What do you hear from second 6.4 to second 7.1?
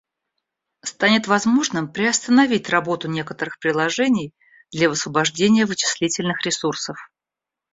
ресурсов